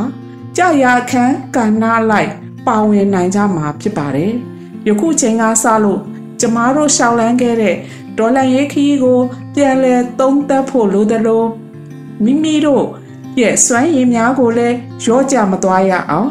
[0.58, 2.32] ကြာရခန်းကဏ္ဍလိုက်
[2.68, 4.34] ပါဝင်နိုင်ကြမှာဖြစ်ပါတယ်။
[4.88, 6.00] ယခုချိန်ကစလို့
[6.40, 7.76] ကျမတို့ရှောက်လန်းခဲ့တဲ့
[8.18, 9.20] ဒေါ်လာရေးခီးကို
[9.56, 11.48] ပြန်လဲသုံးသပ်ဖို့လိုတယ်လို့
[12.24, 12.86] မိမိတို့
[13.40, 14.76] ရဲ့စွမ်းရည်များကိုလည်း
[15.06, 16.30] ရောကြမသွားရအောင်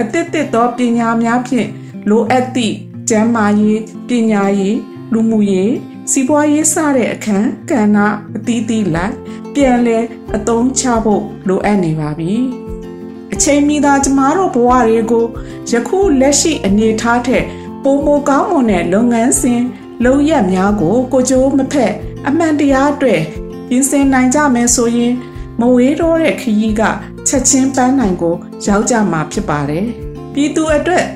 [0.00, 1.68] အသစ်သစ်သောပညာများဖြင့်
[2.08, 2.74] လိုအပ်သည့်
[3.08, 4.78] ကျန်းမာရေးပညာရေး
[5.12, 5.72] လူမှုရေး
[6.10, 7.98] စီးပွားရေးစတဲ့အခန်းကဏ္ဍ
[8.36, 9.14] အသီးသီးလိုက်
[9.54, 9.98] ပြန်လဲ
[10.36, 12.34] အသုံးချဖို့လိုအပ်နေပါပြီ
[13.32, 15.26] အချိန်မီသာကျမတို့ဘဝတွေကို
[15.70, 17.44] ယခုလက်ရှိအနေအထားထက်
[17.82, 19.62] ပိုမိုကောင်းမွန်တဲ့လုပ်ငန်းစဉ်
[20.04, 21.92] လုပ်ရက်များကို ကိုကြိုးမဖက်
[22.28, 23.22] အမှန်တရားအတွက်
[23.68, 25.12] ပြင်ဆင်နိုင်ကြမယ်ဆိုရင်
[25.60, 26.82] မဝေးတော့တဲ့ခရီးက
[27.28, 28.34] ချက်ချင်းပန်းနိုင်ကို
[28.66, 29.86] ရောက်ကြမှာဖြစ်ပါတယ်
[30.32, 31.06] ပြည်သူအတွက်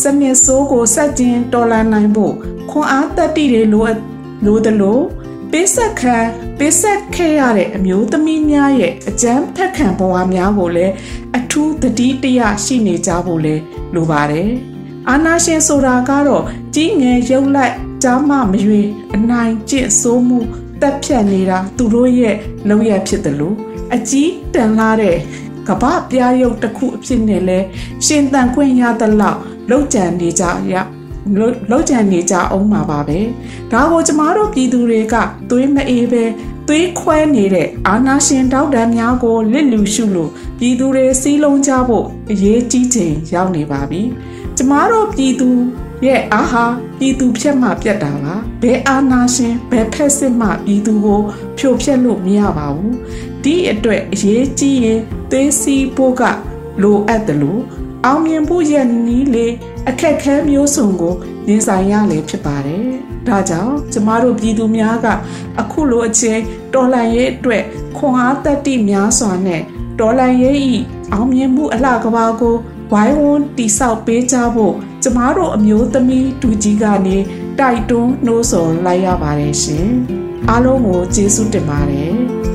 [0.00, 2.34] စနစ်ဆိုးကိုစက်ကျင်တော်လှန်နိုင်ဖို့
[2.70, 3.86] ခွန်အားတက်တည်တွေလို
[4.44, 5.00] လိုသလို
[5.50, 6.16] ပေးဆက်ခံ
[6.58, 10.92] ပေးဆက်ခဲ့ရတဲ့အမျိုးသမီးများရဲ့အကြမ်းဖက်ခံဘဝများကိုလည်း
[11.36, 13.62] အထူးတတိတရရှိနေကြဖို့လည်း
[13.94, 14.50] လိုပါတယ်။
[15.10, 18.82] အာနာရှင်ဆိုတာကတော့ကြီးငယ်ရုပ်လိုက်ကြားမမရွေ
[19.14, 20.38] အနိုင်ကျင့်ဆိုးမှု
[20.80, 22.36] တက်ဖြတ်နေတာသူတို့ရဲ့
[22.68, 23.56] လုံရဖြစ်တယ်လို့
[23.94, 25.16] အကြီးတန်လာတဲ့
[25.68, 27.58] ကပပြားရုပ်တစ်ခုအဖြစ်နဲ့လဲ
[28.06, 30.74] ရှင်တန်ခွင့်ရသလောက်လောက်ကြံနေကြရ
[31.70, 33.20] လောက်ကြံနေကြအောင်မှာပါပဲ
[33.72, 35.14] ဒါကိုကျမတို့ပြည်သူတွေက
[35.50, 36.24] သွေးမအေးပဲ
[36.68, 44.02] သွေးခွဲနေတဲ့အာနာရှင်တောက်တန်းများကိုလစ်လူရှုလို့ပြည်သူတွေစီးလုံးကြဖို့အရေးကြီးချိန်ရောက်နေပါပြီ
[44.56, 45.50] ကျမတို့ပြည်သူ
[46.04, 46.64] ရဲ့အာဟာ
[46.98, 51.20] ပြည်သူဖြတ်မှပြတ်တာပါဘယ်အာနာရှင်ဘယ်ဖက်စစ်မှပြည်သူကို
[51.58, 52.96] ဖြိုဖျက်လို့မရပါဘူး
[53.44, 56.22] ဒီအတွက်အရေးကြီးရင်သွေးစီးဖို့က
[56.82, 57.62] လိုအပ်တယ်လို့
[58.04, 59.46] အောင်မြင်ဖို့ရဲ့နီးလေ
[59.88, 61.14] အခက်ခဲမျိုးစုံကို
[61.48, 62.86] ရင်ဆိုင်ရလေဖြစ်ပါတယ်။
[63.28, 65.06] ဒါကြောင့်ကျမတို့ပြည်သူများက
[65.60, 66.40] အခုလိုအချိန်
[66.74, 67.62] တော်လှန်ရေးအတွက်
[67.96, 69.62] ခွန်အားတက်တိများစွာနဲ့
[70.00, 70.74] တော်လှန်ရေးဤ
[71.12, 72.56] အောင်မြင်မှုအလှကဘာကို
[72.92, 77.16] ဝိုင်းဝန်းတိဆောက်ပေးကြဖို့ကျမတို့အမျိုးသမီးတူကြီးကနေ
[77.58, 79.88] တိုက်တွန်းနှိုးဆော်လိုက်ရပါတယ်ရှင်။
[80.48, 82.16] အားလုံးကိုကျေးဇူးတင်ပါတယ်။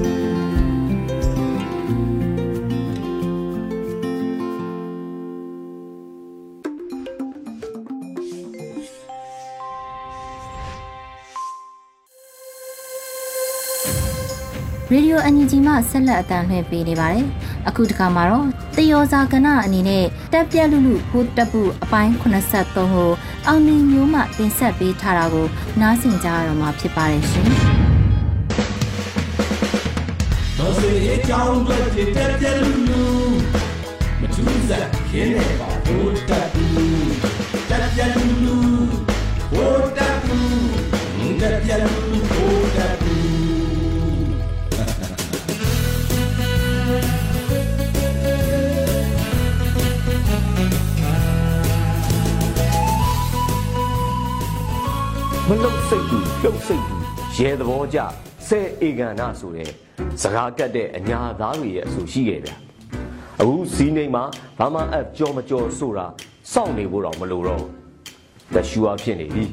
[15.11, 17.25] Radio NUG မှဆက်လက်အတန်းလှည့်ပေးနေပါတယ်။
[17.67, 18.47] အခုတခါမှာတော့
[18.77, 23.11] တယောဇာကဏအနေနဲ့တက်ပြက်လူလူဖိုးတက်ပုအပိုင်း83ကို
[23.47, 25.47] အောင်မြင်မျိုးမှတင်ဆက်ပေးထားတာကို
[25.81, 27.47] နားဆင်ကြရတော့မှာဖြစ်ပါတယ်ရှင်။
[30.57, 31.77] တော်စေအကြောင်းတွေ
[32.15, 33.03] တက်ပြက်လူလူ
[34.21, 36.65] မထူးစားခင်းနေပါဖိုးတက်ပု
[37.69, 38.40] တက်ပြက်လူ
[55.51, 56.95] မလုတ်စိတ်သူလှုပ်စိတ်သူ
[57.37, 57.99] ရဲသဘောကြ
[58.47, 59.69] ဆဲဧကန်နာဆိုတဲ့
[60.21, 62.51] စကားကတ်တဲ့အညာသားတွေရဲ့အဆိုရှိခဲ့ဗျ
[63.39, 64.23] အခုစီးနေမှာ
[64.59, 66.05] ဘာမှအပ်ကြောမကြောဆိုတာ
[66.51, 67.63] စောင့်နေဖို့တော့မလိုတော့
[68.53, 69.45] တရှူအားဖြစ်နေပြီ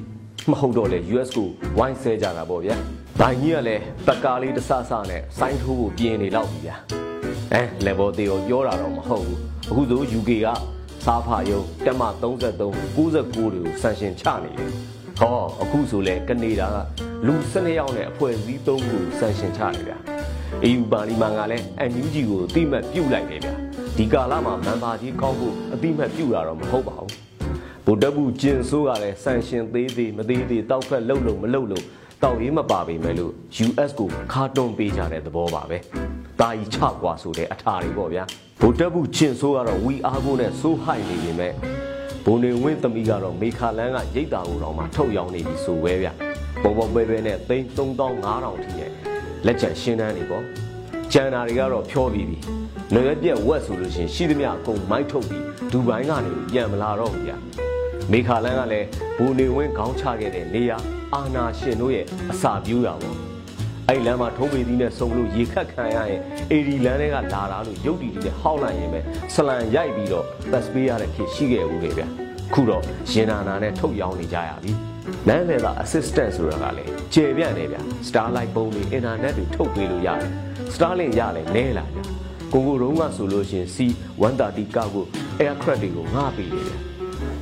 [0.51, 2.77] မဟုတ်တော့လေ US ကိုဝိုင်းဆဲကြတာပေါ့ဗျာ။
[3.21, 6.77] ဒါကြီးကလည်းတကားလေးတဆဆနဲ့စိုင်းထိုးဖို့ပြင်းနေတော့ပြီဗျာ။
[7.55, 9.39] အဲ level တေကိုပြောတာတော့မဟုတ်ဘူး။
[9.71, 10.47] အခုဆို UK က
[11.05, 13.07] စားဖယုံတက်မ33 69တွေကို
[13.83, 14.73] ဆန်ရှင်ချနေတယ်။
[15.21, 16.77] ဟောအခုဆိုလဲကနေဒါက
[17.27, 19.97] လူ12ယောက်နဲ့အဖွဲ့အစည်း3ခုဆန်ရှင်ချနေဗျာ။
[20.69, 23.55] EU ပါလီမန်ကလည်း NUG ကိုအတိမတ်ပြုတ်လိုက်တယ်ဗျာ။
[23.97, 27.11] ဒီကာလမှာမန်ပါကြီးကောင်းဖို့အတိမတ်ပြုတ်တာတော့မဟုတ်ပါဘူး။
[27.87, 31.85] ဗိုလ်တပ်ဘူးကျင်ဆိုးကလည်းဆန်ရှင်သေးသေးမသေးသေးတောက်ဖက်လှုပ်လို့မလှုပ်လို့
[32.23, 33.33] တောက်ရေးမပါပေမဲ့လို့
[33.67, 35.79] US ကိုခါတွန်းပေးကြတဲ့သဘောပါပဲ။
[36.41, 38.25] တာကြီးချကွာဆိုတဲ့အထာတွေပေါ့ဗျာ။
[38.61, 41.78] ဗိုလ်တပ်ဘူးကျင်ဆိုးကတော့ဝီအားကိုနဲ့စိုးဟိုက်နေပေမဲ့
[42.25, 46.09] ဘုံနေဝင်းသမီးကတော့မေခါလန်းကရိတ်တာကိုတော့မှထုတ်ရောင်းနေပြီဆိုပဲဗျ။
[46.63, 48.91] ပုံပုံပဲပဲနဲ့သိန်း3500ထိရဲ့
[49.47, 50.45] လက်ချက်ရှင်းတန်းနေပေါ့။
[51.13, 52.39] ကျန်တာတွေကတော့ဖြောပြီးပြီ။
[52.95, 57.33] လွယ်ပြက်ဝက်ဆိုလို့ရှိရင်ရှိသမျှအကုန်မိုက်ထုတ်ပြီးဒူဘိုင်းကနေပြန်မလာတော့ဘူးဗျ။
[58.13, 60.79] မေခါလန်းကလည်းဘူနေဝင်းခေါင်းချခဲ့တဲ့နေရာ
[61.15, 63.28] အာနာရှင်တို့ရဲ့အစာပြူးရပေါ့
[63.91, 66.21] အဲ့လမ်းမှာထုံးပေသီးနဲ့စုံလို့ရေခတ်ခံရရင်
[66.51, 67.23] အေဒီလမ်းတွေကလာ
[67.53, 69.01] တာလို့ရုပ်တီတီနဲ့ဟောက်လိုက်ရင်ပဲ
[69.35, 72.05] ဆလန်ရိုက်ပြီးတော့ပတ်စပေးရတဲ့ခေတ်ရှိခဲ့ဘူးလေဗျ
[72.53, 74.73] ခုတော့ရင်နာနာနဲ့ထုတ်ရောင်းနေကြရပြီ
[75.29, 80.31] လမ်းလေသာ assistant ဆိုတာကလည်းကျေပြန့်နေဗျ Starlight ပုံတွေ internet တွေထုတ်ပေးလို့ရတယ်
[80.75, 81.99] Starlink ရလဲနဲလာဗျ
[82.53, 85.07] ကိုကိုတုံးကဆိုလို့ရှင် C130 ကောက်ကို
[85.43, 86.75] aircraft တွေကိုငှပေးတယ်ဗျ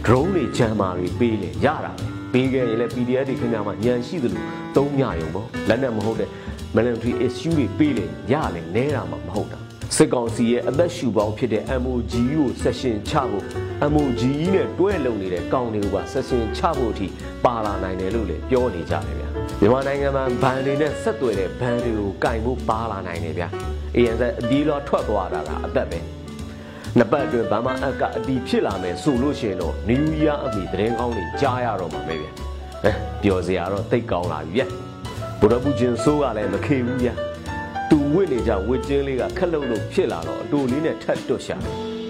[0.06, 4.44] drone တွေဂျမ်မာတွေပေးလေရတာပဲ ပေးခဲ့ရင်လည်း PDF တွေခင်ဗျာမှာညံရှိသလို
[4.76, 6.30] သုံးညရုံပေါ့လက်နဲ့မဟုတ်တဲ့
[6.76, 9.58] military issue တွေပေးလေရလေနဲတာမှမဟုတ်တာ
[9.96, 13.44] စစ်ကောင်စီရဲ့အသက်ရှူပေါင်းဖြစ်တဲ့ MOG ကိုဆက်ရှင်ချဖို့
[13.92, 14.22] MOG
[14.54, 17.06] နဲ့တွဲလုံနေတဲ့ကောင်တွေကိုပါဆက်ရှင်ချဖို့အထိ
[17.44, 19.28] ပါလာနိုင်တယ်လို့လည်းပြောနေကြတယ်ဗျာ
[19.60, 23.48] မြန်မာနိုင်ငံမှာဘန်တွေနဲ့ဆက်သွယ်တဲ့ဘန်တွေကိုကင်ဖို့ပါလာနိုင်တယ်ဗျာ
[23.96, 25.98] ANZ အဒီလောထွက်သွားတာကအသက်ပဲ
[26.98, 32.26] နှစ်ပတ်အတွင်းဘာမှအကအတီဖြစ်လာမယ်ဆိုလို့ရှိရင်တော့ New Year အမိသတင်းကောင်းတွေကြားရတော့မှာပဲဗျ
[32.84, 34.62] အဲပျော်စရာတော့သိတ်ကောင်းလာပြီဗျ
[35.40, 37.08] ဗုဒ္ဓဘုချင်းစိုးကလည်းမခေဘူးဗျ
[37.90, 41.56] သူဝစ်နေကြဝစ်ချင်းလေးကခက်လုံလို့ဖြစ်လာတော့အတူလေးနဲ့ထတ်တွတ်ရှာ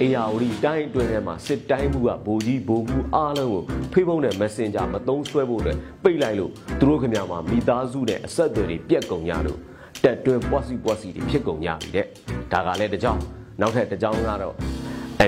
[0.00, 9.58] အေယာဝတီတိုင်းအတွင်းထဲမှာစစ်တိုင်းမှုကဗိုလ်ကြီးဗိုလ်မှုအားလုံးကိုဖေးဖုံးတဲ့ Messenger မသုံးဆွဲဖို့အတွက်ပိတ်လိုက်လို့သူတို့ခင်ဗျာမှာမိသားစုနဲ့အဆက်အသွယ်တွေပြက်ကုန်ကြလို့
[10.04, 12.06] တက်တွဲပွားစီပွားစီတွေဖြစ်ကုန်ကြပြီတဲ့
[12.52, 13.20] ဒါကလည်းတကြောင်
[13.60, 14.54] နောက်ထပ်တကြောင်ကတော့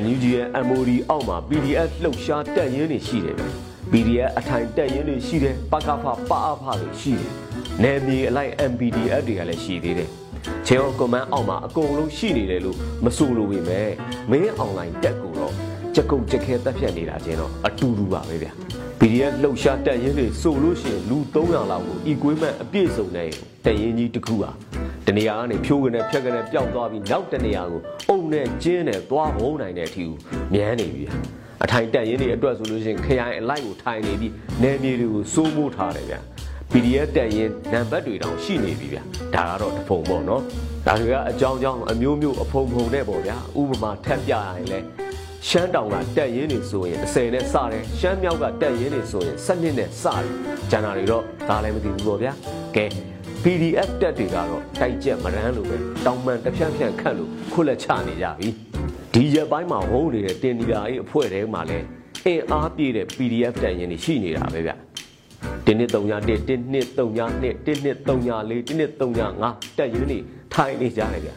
[0.02, 3.44] NUG ရဲ့ MOD အောက်မှာ PDF လှုပ်ရှားတက်ရင်းတွေရှိတယ်ဗျ
[3.92, 7.30] PDF အထိုင်တက်ရင်းတွေရှိတယ်ပကဖပအဖတွေရှိတယ်
[7.82, 10.10] နယ်မြေအလိုက် MPDF တွေကလည်းရှိသေးတယ်
[10.66, 13.88] ချေယောကွန်မန်းအောက်မှာအကုန်လုံးရှိနေတယ်လို့မဆိုလိုပေမဲ့
[14.30, 15.54] မင်းအွန်လိုင်းတက်ကိုတော့
[15.94, 18.48] ကြက်ကုတ်ကြက်ခဲတက်ဖြတ်နေတာချင်းတော့အတူတူပါပဲဗျ
[19.00, 23.30] PDF လှုပ်ရှားတက်ရင်းတွေဆိုလို့ရှိရင်လူ300လောက်ကို equipment အပြည့်စုံနဲ့
[23.64, 24.50] တက်ရင်းကြီးတစ်ခုဟာ
[25.09, 30.16] တနေရာကနေဖြိုးကနေဖြက်ကနေပျောက်သွားပြီးနောက်တနေရာကိုအုံနဲ့ကျင်းနဲ့သွားဘုံနိုင်တဲ့အထိကို
[30.53, 31.05] မြန်းနေပြီ
[31.64, 36.21] အထိုင်တက်ရင်းတွေအတွက်ဆိုလို့ရှိရင်ခရိုင်အလိုက်ကိုထိုင်နေပြီးနယ်မြေတွေကိုစိုးမိုးထားတယ်ဗျာ
[36.71, 39.03] PDF တက်ရင်နံပါတ်တွေတောင်ရှိနေပြီဗျာ
[39.35, 40.42] ဒါကတော့တဖုံပေါ့နော်
[40.87, 44.79] ဒါတွေကအကြောင်းကြောင်းအမျိုးမျိုးအဖုံဖုံနဲ့ပေါ့ဗျာဥပမာထပ်ပြရရင်လဲ
[45.49, 50.25] ရှမ်းတောင်ကတက်ရင်နေဆိုရင်30နဲ့စတယ်ရှမ်းမြောက်ကတက်ရင်နေဆိုရင်7နှစ်နဲ့စတယ်
[50.71, 52.33] ကျန်တာတွေတော့ဒါလည်းမသိဘူးပေါ့ဗျာ
[52.77, 52.87] ကဲ
[53.44, 58.48] PDF တက်တွေကတော့တိုက်ကြက်မရမ်းလို့ပဲတောင်ပန်တစ်ဖြန့်ဖြန့်ခတ်လို့ခွလက်ချနေကြပြီ
[59.12, 61.79] ဒီရက်ပိုင်းမှာဝုန်းနေတဲ့တင်ဒီလာရေးအဖွဲ့ထဲမှာလဲ
[62.27, 64.72] အင်အားပြည့်တဲ့ PDF တက်ရင်တွေရှိနေတာပဲဗျ
[65.66, 69.20] တင်းနှစ်3ည1တင်းနှစ်3ည2တင်းနှစ်3ည4တင်းနှစ်3ည
[69.51, 70.18] 5တက်ရင်တွေ
[70.55, 71.33] ထိုင်နေကြတယ်ဗျ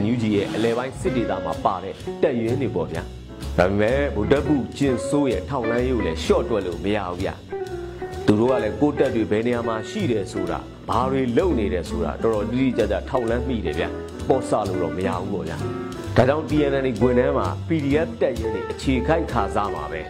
[0.00, 3.02] NUG ရဲ့အလဲပိုင်းစစ်ဒေသမှာပါတဲ့တက်ရင်တွေပေါ့ဗျာ
[3.58, 7.28] ဒါပေမဲ့ဗုဒ္ဓဘုကျင်ဆိုးရဲ့ထောက်လန်းရေးကိုလည်းရှော့တွက်လို့မရဘူးဗျ
[8.26, 13.84] သူတို့ကလည်းကိုတက်တွေဘယ်နေရာမှာရှိတယ်ဆိုတာ ဘာတွေလုပ်နေတယ်ဆိုတာတော်တော်တိတိကျကျထောက်လန်းမိတယ်ဗျ
[14.28, 15.56] ပေါ်ဆလို့တော့မရဘူးပေါ့ဗျာ
[16.16, 20.00] ဒါကြောင့် TNN ဂွင်ထဲမှာ PDF တက်ရင်တွေအခြေခိုက်ခါစားမှာပဲ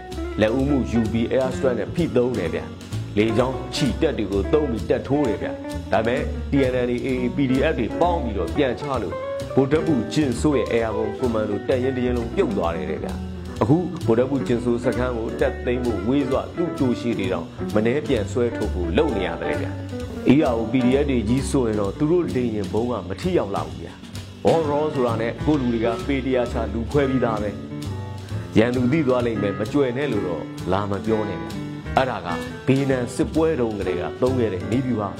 [0.40, 2.60] လက်ဦးမှု UB Air Strike နဲ့ဖိသုံးတယ်ဗျ
[3.16, 5.48] လေချောင်းချီတက်တွေကိုသုံးပြီးတက်ထိုးတယ်ဗျ
[5.92, 9.14] ဒါပေမဲ့ TNN AA PDF တွေပေါင်းပြီးတော့ပြန်ချလို့
[9.54, 13.08] ဗိုလ်တပ်ဘူးကျင်ဆိုးရဲ့ Airborne Commando တက်ရင်တရင်လုံးပြုတ်သွားတယ်ဗျ
[13.62, 19.66] အခုဗိုလ်တပ်ဘူးကျင်ဆိုးစခန်းကိုတက်သိမ်းဖို့ဝေးစွာသူ့တူရှိတွေတောင်မနှဲပြန်ဆွဲထုတ်ဖို့လုပ်နေရတယ်ဗျ
[20.34, 23.94] EAO PDF တွေကြီးဆိုရင်တော့သူတို့လေရင်ဘုံကမထိရောက်လောက်ဘူးဗျာ။
[24.44, 27.50] ဘောရောဆိုတာနဲ့ကိုလူတွေကပေတရားချလူခွဲပြီးသားပဲ။
[28.58, 31.46] ရန်သူသိသွားလိမ့်မယ်မကြွယ်နဲ့လို့တော့လာမပြောနဲ့ဗျ။
[31.96, 32.28] အဲ့ဒါက
[32.66, 35.10] ဘေးနန်စစ်ပွဲတုန်းကလေးကသုံးခဲ့တဲ့နီးပြူဟာ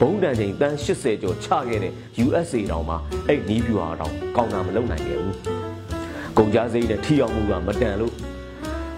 [0.00, 1.92] ဘုံတန်ချိန်တန်း80ကျော်ချခဲ့တဲ့
[2.24, 2.96] USA တောင်မှ
[3.28, 5.34] အဲ့နီးပြူဟာတော့ကောင်းတာမလုပ်နိုင်ခဲ့ဘူး။
[6.38, 8.14] ကုန်ကြစိမ့်နဲ့ထိရောက်မှုကမတန်လို့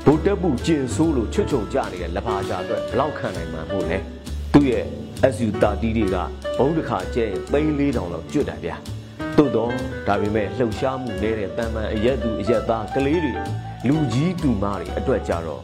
[0.06, 3.98] ဗိုလ်တပ်ဘူးကျင်ဆိုးလို့ချွတ်ချုံကြနေတဲ့လက်ပါကြအတွက်ဘလောက်ခံနိုင်မှာမို့လဲ။
[4.52, 4.86] သူ့ရဲ့
[5.32, 6.16] SU30 တွေက
[6.58, 8.76] ဘုံတစ်ခါကျဲရင်သိန်း၄တောင်လောက်ကျွတ်တယ်ဗျာ
[9.37, 9.72] သို့တော့
[10.06, 13.32] ဒါပေမဲ့လှုပ်ရှားမှုနေတဲ့တန်မှန်အရက်သူအရက်သားကလေးတွေ
[13.88, 15.62] လူကြီးသူမတွေအတွက်ကြတော့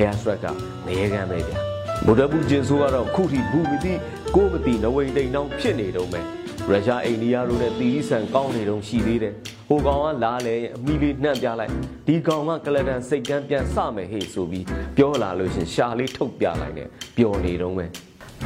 [0.00, 0.46] Air Strike က
[0.86, 1.58] နေရကမ်းပဲဗျာ
[2.06, 3.92] ဗုဒ္ဓဘူးကျင်ဆိုးကတော့ခုထိဘူးမသိ
[4.34, 6.26] ကိုမသိနဝိန်တိန်တောင်ဖြစ်နေတော့မယ်
[6.70, 9.34] ရုရှားအိန္ဒိယတို့နဲ့တီရီဆန်ကောင်းနေတော့ရှိသေးတယ်
[9.68, 11.72] ဟိုကောင်ကလာလေအမီလေးနှံ့ပြလိုက်
[12.06, 17.90] ဒီကောင်ကကလဒန်စိတ်ကန်းပြန်စမယ်ဟေ့ဆိုပြီးပြောလာလို့ရှင်ရှာလေးထုတ်ပြလိုက်တယ်ပျော်နေတော့မယ်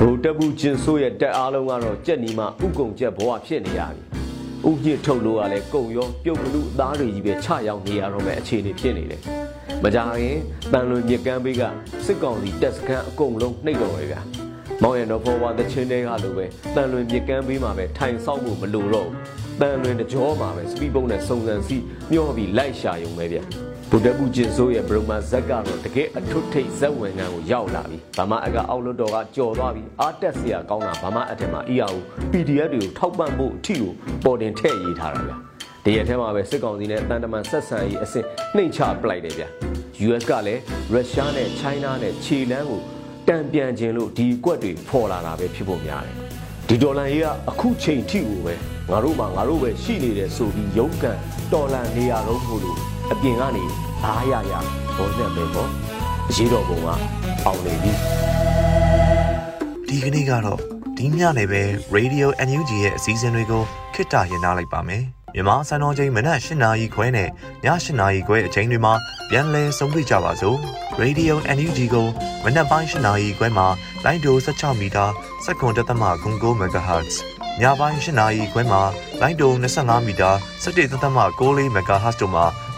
[0.01, 4.03] ဗိုလ်တပ်ဘူးကျင်ဆိုးရဲ့တက်အားလုံးကတော့ကြက်နီမှာဥကုံကျက်ဘဝဖြစ်နေရပြီ။
[4.69, 9.21] ဥညစ်ထုတ်လို့ကလည်းကုံရောပြုတ်ကလူအသားတွေကြီးပဲချရောက်နေရတော့မဲ့အခြေအနေဖြစ်နေတယ်။
[9.83, 10.37] မကြခင်
[10.73, 11.63] တန်လွင်မြကမ်းဘေးက
[12.07, 14.21] စစ်ကောင်စီတပ်စခန်းအကုန်လုံးနှိပ်တော်ရဗျာ။
[14.83, 19.17] မောင်ရတော်ဖော်ဝါတချင်းတွေကလိုပဲတန်လွင်မြကမ်းဘေးမှာပဲထိုင်ဆောင်မှုမလိုတော့ဘူး။
[19.61, 21.77] တန်လွင်တကြောမှာပဲစပီပုံနဲ့စုံစံစီ
[22.13, 23.45] မျောပြီးလိုက်ရှာရုံပဲဗျာ။
[23.91, 31.97] ဗုဒ္ဓဘုကျင်ဆိုးရဲ့ဘရုမာဇက်ကတော့တကယ်အထွတ်ထိပ်ဇက်ဝင်ငံကိုရောက်လာပြီဗမာအကအောက်လွတ်တော်ကကြော်သွားပြီအားတက်စရာကောင်းတာဗမာအထက်မှာ EAO
[32.33, 33.93] PDF တွေကိုထောက်ပံ့ဖို့အထီကို
[34.25, 35.33] ပေါ်တင်ထည့်ရေးထားတာဗျ
[35.85, 39.45] တရက်ထဲမှာပဲစစ်ကောင်စီနဲ့တန်တမန်ဆက်ဆံရေးအဆင့်နှိမ်ချပလိုက်တယ်ဗျ
[40.07, 40.61] US ကလည်း
[40.93, 42.81] ရုရှားနဲ့ China နဲ့ခြေလန်းကို
[43.29, 46.17] တံပြန်ခြင်းလို့ဒီကွက်တွေဖော်လာတာပဲဖြစ်ဖို့များတယ်
[46.69, 48.55] ဒီဒေါ်လာရေးကအခုချိန်ထိကိုပဲ
[48.91, 51.19] ငါတို့မှငါတို့ပဲရှိနေတယ်ဆိုပြီးရုန်းကန်
[51.53, 53.65] တော်လန်နေရတော့မို့လို့ အပြင်ကနေ
[54.05, 54.53] အားရရ
[54.97, 55.71] ဘောနဲ့ပဲပေါ့
[56.29, 56.89] အရေးတော်ပုံက
[57.45, 57.93] အောင်နေပြီ
[59.89, 60.61] ဒီကနေ့ကတော့
[60.97, 61.63] ဒီညနေပဲ
[61.97, 63.63] Radio NUG ရဲ့အစည်းအဝေးကို
[63.95, 67.31] ခਿੱတရနာလိုက်ပါမယ်မြန်မာစံတော်ချိန်မနက်၈နာရီခွဲနဲ့ည
[67.65, 68.95] ၈နာရီခွဲအချိန်တွေမှာ
[69.31, 70.59] ပြန်လည်ဆုံးဖြတ်ကြပါစို့
[71.01, 72.07] Radio NUG ကို
[72.45, 73.67] မနက်ပိုင်း၈နာရီခွဲမှာ
[74.05, 75.05] လိုင်းဒို16မီတာ
[75.45, 77.15] စက္ကန့်တသမ9 MHz
[77.61, 78.83] ညပိုင်း၈နာရီခွဲမှာ
[79.21, 80.31] လိုင်းဒို25မီတာ
[80.63, 82.45] 17တသမ6 MHz တို့မှာ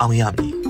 [0.00, 0.67] အောင်ရမည်